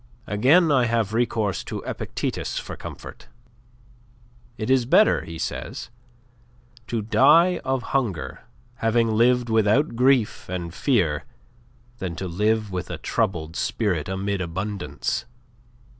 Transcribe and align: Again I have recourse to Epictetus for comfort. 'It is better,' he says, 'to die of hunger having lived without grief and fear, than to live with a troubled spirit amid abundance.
Again 0.25 0.71
I 0.71 0.85
have 0.85 1.13
recourse 1.13 1.63
to 1.65 1.83
Epictetus 1.85 2.57
for 2.57 2.75
comfort. 2.75 3.27
'It 4.57 4.67
is 4.67 4.87
better,' 4.87 5.25
he 5.25 5.37
says, 5.37 5.91
'to 6.87 7.03
die 7.03 7.59
of 7.59 7.83
hunger 7.93 8.41
having 8.77 9.09
lived 9.09 9.47
without 9.47 9.95
grief 9.95 10.49
and 10.49 10.73
fear, 10.73 11.25
than 11.99 12.15
to 12.15 12.27
live 12.27 12.71
with 12.71 12.89
a 12.89 12.97
troubled 12.97 13.55
spirit 13.55 14.09
amid 14.09 14.41
abundance. 14.41 15.25